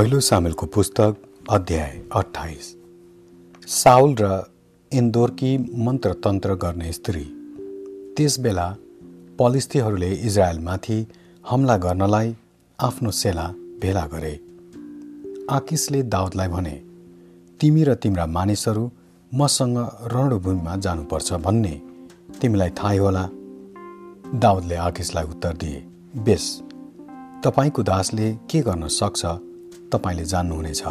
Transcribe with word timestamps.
पहिलो 0.00 0.20
सामेलको 0.20 0.66
पुस्तक 0.66 1.16
अध्याय 1.50 2.00
अठाइस 2.14 2.76
साउल 3.66 4.14
र 4.20 4.52
इन्दोरकी 4.92 5.58
मन्त्रतन्त्र 5.58 6.54
गर्ने 6.54 6.92
स्त्री 6.92 7.24
त्यस 8.16 8.38
बेला 8.40 8.76
पलिस्थीहरूले 9.38 10.12
इजरायलमाथि 10.12 11.06
हमला 11.48 11.76
गर्नलाई 11.76 12.36
आफ्नो 12.80 13.10
सेला 13.10 13.46
भेला 13.82 14.06
गरे। 14.06 14.32
आकिसले 15.50 16.02
दाउदलाई 16.02 16.48
भने 16.48 16.82
तिमी 17.60 17.84
र 17.84 17.94
तिम्रा 17.94 18.26
मानिसहरू 18.26 18.90
मसँग 19.34 19.78
रणभूमिमा 20.02 20.76
जानुपर्छ 20.76 21.32
भन्ने 21.32 21.82
तिमीलाई 22.40 22.70
थाहै 22.70 22.98
होला? 22.98 23.28
दाउदले 24.34 24.74
आकिसलाई 24.74 25.24
उत्तर 25.24 25.52
दिए 25.56 25.84
बेस 26.24 26.62
तपाईँको 27.44 27.82
दासले 27.82 28.34
के 28.34 28.60
गर्न 28.60 28.88
सक्छ 28.88 29.49
तपाईँले 29.92 30.24
जान्नुहुनेछ। 30.24 30.82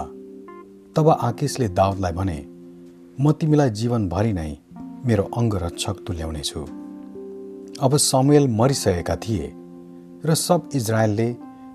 तब 0.95 1.07
आकिसले 1.09 1.67
दाउदलाई 1.69 2.11
भने 2.11 2.39
म 3.19 3.31
तिमीलाई 3.31 3.69
जीवनभरि 3.69 4.33
नै 4.33 4.51
मेरो 5.05 5.23
अङ्गरक्षक 5.37 5.97
तुल्याउनेछु। 6.07 6.61
अब 7.81 7.97
समुएल 7.97 8.47
मरिसकेका 8.47 9.15
थिए 9.15 9.53
र 10.25 10.35
सब 10.37 10.69
इजरायलले 10.75 11.27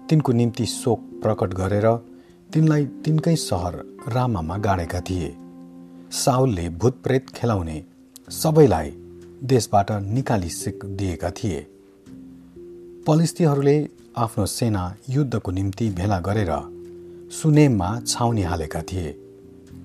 तिनको 0.08 0.32
निम्ति 0.32 0.66
शोक 0.66 1.00
प्रकट 1.22 1.54
गरेर 1.54 1.86
तिनलाई 2.50 2.84
तिनकै 3.04 3.36
सहर 3.36 3.74
रामामा 4.08 4.56
गाडेका 4.58 5.00
थिए। 5.00 5.30
साउलले 6.12 6.68
भूतप्रेत 6.80 7.30
खेलाउने 7.30 7.78
सबैलाई 8.32 8.90
देशबाट 9.44 9.90
निकालि 10.08 10.50
दिएका 10.98 11.30
थिए। 11.30 11.60
पलिस्थीहरूले 13.06 13.76
आफ्नो 14.16 14.46
सेना 14.46 14.82
युद्धको 15.08 15.50
निम्ति 15.50 15.88
भेला 15.90 16.18
गरेर 16.20 16.52
सुनेममा 17.32 17.88
छाउनी 18.00 18.42
हालेका 18.42 18.80
थिए। 18.82 19.10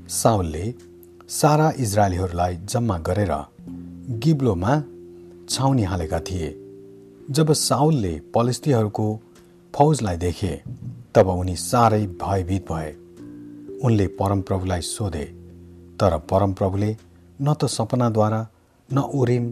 साउलले 0.10 0.74
सारा 1.30 1.72
इजरायलीहरूलाई 1.80 2.56
जम्मा 2.66 2.98
गरेर 2.98 3.34
गिब्लोमा 4.24 4.74
छाउनी 5.50 5.84
हालेका 5.84 6.20
थिए। 6.20 6.50
जब 7.32 7.54
साउलले 7.54 8.14
पलिस्तीहरूको 8.36 9.08
फौजलाई 9.74 10.18
देखे 10.18 10.54
तब 11.16 11.28
उनी 11.30 11.56
साह्रै 11.56 12.06
भयभीत 12.22 12.72
भए। 12.72 12.92
उनले 13.84 14.08
परमप्रभुलाई 14.20 14.82
सोधे 14.82 15.26
तर 16.00 16.18
परमप्रभुले 16.32 16.96
न 17.42 17.54
त 17.54 17.66
सपनाद्वारा 17.68 18.48
न 18.90 18.98
उरिम 19.00 19.46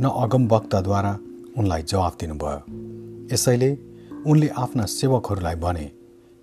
न 0.00 0.10
अगमवक्ताद्वारा 0.16 1.12
उनलाई 1.58 1.82
जवाफ 1.82 2.16
दिनुभयो। 2.20 2.60
यसैले 3.34 3.70
उनले 4.26 4.48
आफ्ना 4.48 4.84
सेवकहरूलाई 4.84 5.54
भने 5.54 5.86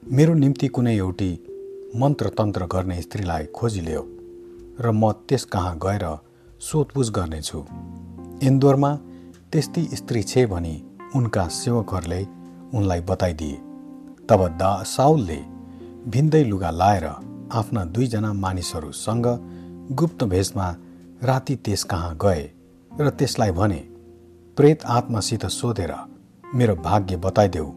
मेरो 0.07 0.33
निम्ति 0.33 0.67
कुनै 0.67 0.95
एउटी 0.95 1.29
मन्त्रतन्त्र 1.95 2.65
गर्ने 2.65 3.01
स्त्रीलाई 3.01 3.45
खोजिल्यो 3.45 4.01
र 4.79 4.91
म 4.91 5.11
त्यस 5.29 5.43
कहाँ 5.45 5.77
गएर 5.77 6.05
सोधपुछ 6.61 7.09
गर्नेछु। 7.09 7.59
इन्दोरमा 8.47 8.91
त्यस्ती 9.51 9.83
स्त्री 9.93 10.21
छे 10.23 10.45
भनी 10.45 10.75
उनका 11.15 11.47
सेवकहरूले 11.47 12.21
उनलाई 12.77 13.01
बताइदिए। 13.01 13.57
तब 14.29 14.41
दा 14.57 14.71
साउलले 14.85 15.39
भिन्दै 16.07 16.43
लुगा 16.43 16.69
लाएर 16.71 17.05
आफ्ना 17.51 17.85
दुईजना 17.85 18.33
मानिसहरूसँग 18.33 19.27
गुप्त 19.91 20.23
भेषमा 20.23 20.67
राति 21.23 21.55
त्यस 21.55 21.83
कहाँ 21.83 22.17
गए 22.21 22.43
र 22.91 23.09
त्यसलाई 23.09 23.51
भने 23.51 23.81
प्रेत 24.57 24.85
आत्मासित 24.85 25.45
सोधेर 25.45 25.93
मेरो 26.55 26.75
भाग्य 26.75 27.17
बताइदेऊ 27.17 27.71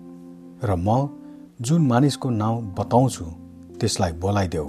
र 0.65 0.77
म 0.77 1.09
जुन 1.61 1.87
मानिसको 1.87 2.31
नाउँ 2.31 2.75
बताउँछु 2.75 3.25
त्यसलाई 3.81 4.13
बोलाइदेऊ। 4.13 4.67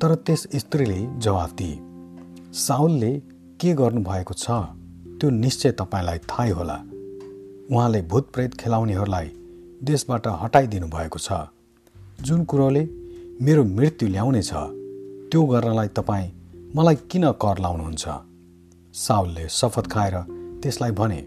तर 0.00 0.14
त्यस 0.26 0.46
स्त्रीले 0.54 1.00
जवाफ 1.18 1.52
दिए 1.52 1.78
साउलले 2.56 3.10
के 3.60 3.74
गर्नुभएको 3.74 4.34
छ? 4.34 4.46
त्यो 5.20 5.30
निश्चय 5.30 5.72
तपाईँलाई 5.72 6.18
थाहै 6.30 6.50
होला। 6.50 6.76
उहाँले 7.70 8.00
भूतप्रेत 8.02 8.54
खेलाउनेहरूलाई 8.54 9.28
देशबाट 9.82 10.26
हटाइदिनु 10.42 10.88
भएको 10.88 11.18
छ। 11.18 11.32
जुन 12.24 12.44
कुरोले 12.44 12.84
मेरो 13.42 13.64
मृत्यु 13.64 14.08
ल्याउनेछ 14.08 14.52
त्यो 15.30 15.44
गर्नलाई 15.44 15.88
तपाईँ 15.88 16.32
मलाई 16.76 16.96
किन 17.10 17.30
कर 17.32 17.58
लाउनुहुन्छ? 17.58 18.04
साउलले 18.94 19.48
शपथ 19.48 19.92
खाएर 19.92 20.16
त्यसलाई 20.62 20.90
भने 20.90 21.20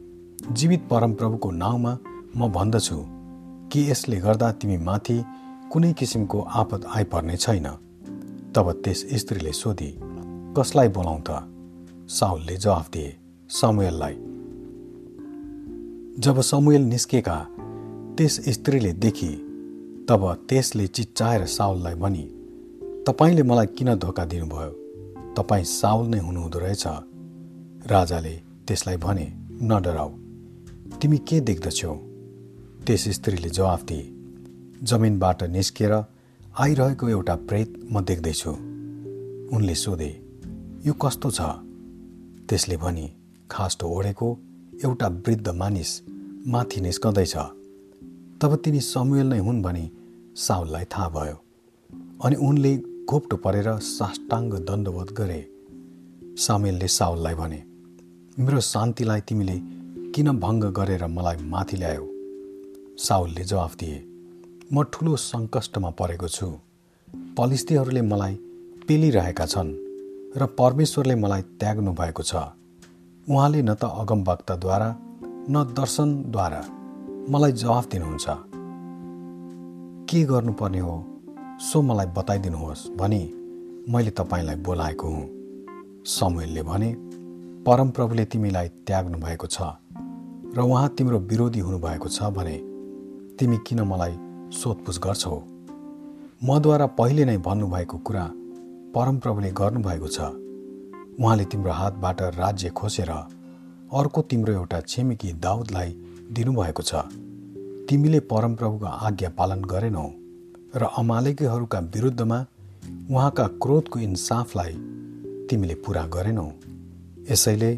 जीवित 0.52 0.82
परमप्रभुको 0.90 1.52
नाउँमा 1.52 1.98
म 2.38 2.52
भन्दछु। 2.52 3.19
कि 3.72 3.92
यसले 3.92 4.18
गर्दा 4.18 4.52
तिमी 4.52 4.78
माथि 4.78 5.24
कुनै 5.72 5.94
किसिमको 5.94 6.42
आपद 6.42 6.86
आइपर्ने 6.86 7.38
छैन। 7.38 7.68
तब 8.56 8.72
त्यस 8.86 9.06
स्त्रीले 9.14 9.52
सोधी 9.52 9.92
कसलाई 10.58 10.88
बोलाउँ 10.88 11.22
त? 11.30 11.30
साउलले 12.10 12.58
जवाफ 12.58 12.90
दिए 12.90 13.18
समुएललाई। 13.50 14.16
जब 16.20 16.42
समुएल 16.42 16.82
निस्केका 16.82 17.48
त्यस 18.18 18.50
स्त्रीले 18.50 18.94
देखी 18.94 19.32
तब 20.10 20.46
त्यसले 20.50 20.88
चिच्चाएर 20.88 21.46
साउललाई 21.46 21.96
भनी 21.96 22.26
तपाईँले 23.08 23.44
मलाई 23.44 23.66
किन 23.66 23.96
धोका 23.96 24.26
दिनुभयो? 24.26 24.72
तपाईँ 25.38 25.64
साउल 25.64 26.08
नै 26.08 26.20
हुनुहुँदो 26.20 26.60
रहेछ। 26.60 26.84
राजाले 27.88 28.36
त्यसलाई 28.68 28.98
भने 28.98 29.34
न 29.62 29.82
डराऊ 29.82 30.10
तिमी 31.00 31.18
के 31.18 31.40
देख्दछौ? 31.40 32.09
त्यस 32.90 33.08
स्त्रीले 33.08 33.50
जवाफ 33.50 33.84
दिए 33.84 34.06
जमिनबाट 34.84 35.44
निस्किएर 35.44 35.92
आइरहेको 36.60 37.10
एउटा 37.10 37.36
प्रेत 37.36 37.74
म 37.92 38.02
देख्दैछु। 38.02 38.50
उनले 39.56 39.76
सोधे 39.76 40.10
यो 40.86 40.94
कस्तो 40.94 41.32
छ? 41.32 41.42
त्यसले 42.50 42.78
भनी 42.78 43.14
खास्टो 43.52 43.88
ओढेको 43.88 44.40
एउटा 44.84 45.08
वृद्ध 45.08 45.50
मानिस 45.50 46.02
माथि 46.48 46.82
निस्कँदैछ। 46.82 47.36
तब 48.42 48.56
तिनी 48.56 48.80
समुएल 48.80 49.28
नै 49.28 49.40
हुन् 49.40 49.62
भनी 49.62 49.92
साउललाई 50.36 50.86
थाहा 50.86 51.10
भयो। 51.10 51.38
अनि 52.26 52.36
उनले 52.36 52.78
घोप्टो 53.10 53.38
परेर 53.38 53.78
साष्टाङ्ग 53.78 54.54
दण्डवत 54.54 55.12
गरे। 55.12 55.42
सामेलले 56.38 56.88
साउललाई 56.88 57.36
भने 57.36 57.64
मेरो 58.40 58.60
शान्तिलाई 58.60 59.22
तिमीले 59.22 59.60
किन 60.12 60.40
भङ्ग 60.40 60.64
गरेर 60.66 61.08
मलाई 61.08 61.38
माथि 61.38 61.78
ल्यायो? 61.78 62.19
साउलले 63.00 63.44
जवाफ 63.44 63.76
दिए 63.76 63.98
म 64.74 64.84
ठुलो 64.84 65.16
सङ्कष्टमा 65.16 65.90
परेको 65.90 66.28
छु। 66.28 66.48
पलिस्थीहरूले 67.38 68.02
मलाई 68.02 68.34
पेलिरहेका 68.88 69.46
छन् 69.46 69.72
र 70.38 70.46
परमेश्वरले 70.46 71.16
मलाई 71.16 71.42
त्याग्नु 71.42 71.92
भएको 71.94 72.24
छ। 72.24 72.36
उहाँले 73.30 73.62
न 73.62 73.74
त 73.74 73.84
अगमवक्ताद्वारा 73.84 74.90
न 75.50 75.64
दर्शनद्वारा 75.80 76.62
मलाई 77.30 77.52
जवाफ 77.52 77.88
दिनुहुन्छ। 77.88 78.28
के 80.10 80.24
गर्नुपर्ने 80.24 80.80
हो? 80.80 80.96
सो 81.62 81.82
मलाई 81.82 82.06
बताइदिनुहोस् 82.06 82.88
भनी 83.00 83.22
मैले 83.90 84.12
तपाईँलाई 84.12 84.56
बोलाएको 84.56 85.08
हुँ। 85.08 85.28
समूहले 86.06 86.64
भने 86.64 86.90
परमप्रभुले 87.64 88.26
तिमीलाई 88.26 88.68
त्याग्नु 88.88 89.18
भएको 89.18 89.48
छ 89.48 89.58
र 90.56 90.60
उहाँ 90.62 90.90
तिम्रो 90.90 91.20
विरोधी 91.20 91.60
हुनुभएको 91.60 92.10
छ 92.10 92.24
भने 92.38 92.69
तिमी 93.40 93.58
किन 93.68 93.80
मलाई 93.82 94.16
सोधपुछ 94.52 94.98
गर्छौ? 95.00 95.36
मद्वारा 96.44 96.86
पहिले 96.86 97.26
नै 97.26 97.38
भन्नुभएको 97.38 97.98
कुरा 97.98 98.24
परमप्रभुले 98.96 99.52
गर्नुभएको 99.52 100.08
छ। 100.08 100.20
उहाँले 101.20 101.46
तिम्रो 101.46 101.72
हातबाट 101.72 102.22
राज्य 102.22 102.70
खोसेर 102.70 103.10
अर्को 103.10 104.22
तिम्रो 104.22 104.54
एउटा 104.54 104.80
छिमेकी 104.82 105.32
दाउदलाई 105.34 105.90
दिनुभएको 106.32 106.84
छ। 106.84 106.94
तिमीले 107.90 108.20
परमप्रभुको 108.20 108.86
आज्ञा 108.86 109.30
पालन 109.30 109.62
गरेनौ 109.64 110.08
र 110.76 110.90
अमालेकीहरूका 110.98 111.80
विरुद्धमा 111.80 112.40
उहाँका 113.12 113.46
क्रोधको 113.64 114.00
इन्साफलाई 114.00 114.74
तिमीले 115.50 115.76
पुरा 115.76 116.04
गरेनौ। 116.08 116.48
यसैले 117.32 117.72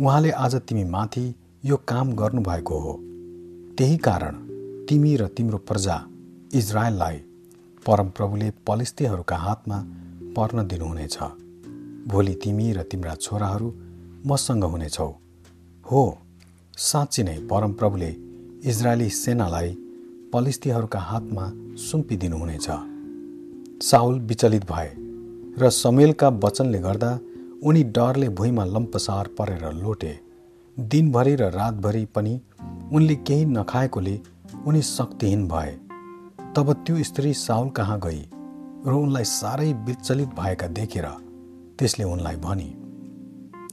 उहाँले 0.00 0.30
आज 0.30 0.54
तिमी 0.56 0.84
माथि 0.84 1.24
यो 1.64 1.76
काम 1.88 2.12
गर्नुभएको 2.12 2.78
हो। 2.78 2.98
त्यही 3.78 3.96
कारण 3.96 4.45
तिमी 4.88 5.16
र 5.16 5.26
तिम्रो 5.26 5.58
प्रजा 5.58 5.94
इजरायललाई 6.54 7.16
परमप्रभुले 7.86 8.50
पलिस्तीहरूका 8.66 9.36
हातमा 9.36 9.78
पर्न 10.36 10.66
दिनुहुनेछ। 10.66 11.16
भोलि 12.08 12.34
तिमी 12.34 12.66
र 12.72 12.82
तिम्रा 12.82 13.14
छोराहरू 13.14 13.68
मसँग 14.26 14.64
हुनेछौ। 14.64 15.08
हो 15.84 16.02
साँच्ची 16.78 17.22
नै 17.22 17.36
परमप्रभुले 17.50 18.10
इजरायली 18.64 19.08
सेनालाई 19.12 19.70
पलिस्तीहरूका 20.32 21.00
हातमा 21.00 21.46
सुम्पिदिनुहुनेछ। 21.82 22.68
साउल 23.82 24.20
विचलित 24.20 24.64
भए 24.70 24.90
र 25.58 25.70
समेलका 25.72 26.28
वचनले 26.44 26.78
गर्दा 26.78 27.12
उनी 27.64 27.82
डरले 27.96 28.28
भुइँमा 28.28 28.64
लम्पसार 28.64 29.28
परेर 29.38 29.64
लोटे। 29.72 30.14
दिनभरि 30.76 31.34
र 31.34 31.50
रातभरि 31.50 32.04
पनि 32.14 32.40
उनले 32.92 33.14
केही 33.26 33.44
नखाएकोले 33.50 34.16
उनी 34.66 34.82
शक्तिहीन 34.82 35.48
भए। 35.48 35.72
तब 36.56 36.72
त्यो 36.86 37.02
स्त्री 37.02 37.34
साउल 37.34 37.68
कहाँ 37.70 38.00
गई 38.00 38.22
र 38.86 38.92
उनलाई 38.92 39.24
साह्रै 39.24 39.72
विचलित 39.72 40.28
भएका 40.28 40.66
देखेर 40.66 41.06
त्यसले 41.78 42.04
उनलाई 42.04 42.36
भनी 42.36 42.68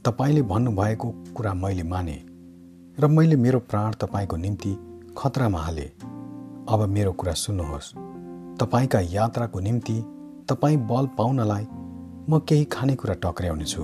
तपाईँले 0.04 0.42
भन्नुभएको 0.42 1.14
कुरा 1.36 1.54
मैले 1.54 1.82
माने 1.82 2.22
र 2.98 3.06
मैले 3.06 3.36
मेरो 3.36 3.58
प्राण 3.58 3.92
तपाईँको 3.92 4.36
निम्ति 4.36 4.76
खतरामा 5.18 5.58
हाले। 5.58 5.86
अब 6.68 6.86
मेरो 6.88 7.12
कुरा 7.12 7.32
सुन्नुहोस्। 7.32 7.92
तपाईँका 8.60 9.00
यात्राको 9.00 9.60
निम्ति 9.60 9.96
तपाईँ 10.48 10.76
बल 10.76 11.06
पाउनलाई 11.06 11.66
म 12.28 12.38
केही 12.38 12.64
खानेकुरा 12.64 13.14
टक्र्याउने 13.14 13.64
छु। 13.64 13.82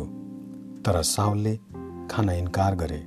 तर 0.84 1.02
साउलले 1.02 1.56
खान 2.10 2.31
इन्कार 2.31 2.75
गरे। 2.75 3.06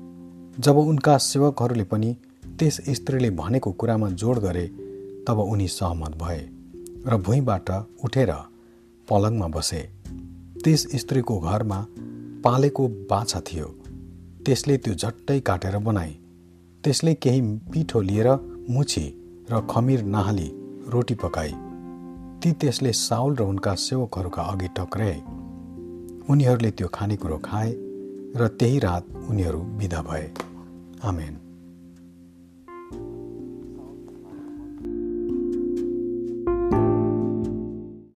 जब 0.59 0.77
उनका 0.77 1.17
सेवकहरूले 1.17 1.83
पनि 1.83 2.17
त्यस 2.59 2.81
स्त्रीले 2.89 3.29
भनेको 3.29 3.71
कुरामा 3.71 4.09
जोड 4.09 4.39
गरे 4.39 4.67
तब 5.27 5.39
उनी 5.39 5.67
सहमत 5.67 6.17
भए 6.17 6.41
र 7.07 7.17
भुइँबाट 7.17 7.69
उठेर 8.05 8.31
पलङमा 9.09 9.47
बसे। 9.47 9.89
त्यस 10.63 10.87
स्त्रीको 10.95 11.39
घरमा 11.39 11.85
पालेको 12.43 12.87
बाछा 12.87 13.39
थियो। 13.39 13.65
त्यसले 14.45 14.77
त्यो 14.77 14.93
झट्टै 14.93 15.39
काटेर 15.39 15.77
बनाए। 15.77 16.15
त्यसले 16.83 17.13
केही 17.13 17.41
पिठो 17.41 18.01
लिएर 18.01 18.29
मुछी 18.69 19.05
र 19.51 19.61
खमिर 19.69 20.03
नहाली 20.03 20.49
रोटी 20.89 21.15
पकाए। 21.15 21.51
ती 22.41 22.51
त्यसले 22.51 22.93
साउल 22.93 23.35
र 23.35 23.41
उनका 23.41 23.75
सेवकहरूका 23.75 24.41
अघि 24.41 24.67
टक्राए। 24.67 25.17
उनीहरूले 26.29 26.71
त्यो 26.71 26.87
खानेकुरो 26.87 27.37
खाए 27.37 27.73
र 28.35 28.47
त्यही 28.59 28.79
रात 28.79 29.05
उनीहरू 29.29 29.59
विदा 29.59 30.01
भए। 30.01 30.31
आमेन। 31.03 31.33